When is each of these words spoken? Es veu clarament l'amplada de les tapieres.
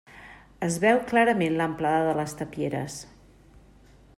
Es 0.67 0.77
veu 0.85 1.01
clarament 1.11 1.59
l'amplada 1.59 2.09
de 2.09 2.15
les 2.21 2.33
tapieres. 2.41 2.97